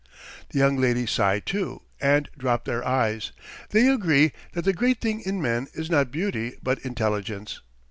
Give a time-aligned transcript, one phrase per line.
[0.49, 3.31] The young ladies sigh, too, and drop their eyes...
[3.69, 7.59] they agree that the great thing in men is not beauty but intelligence.